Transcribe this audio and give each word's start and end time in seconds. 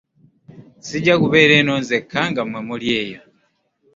Ssijja 0.79 1.13
kubeera 1.21 1.53
eno 1.61 1.73
nzekka 1.81 2.19
nga 2.29 2.41
mmwe 2.45 2.59
muli 2.67 2.87
eyo. 3.01 3.21